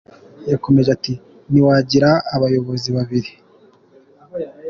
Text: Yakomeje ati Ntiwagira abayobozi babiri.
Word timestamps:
Yakomeje 0.51 0.89
ati 0.97 1.13
Ntiwagira 1.51 2.09
abayobozi 2.35 2.89
babiri. 2.95 3.31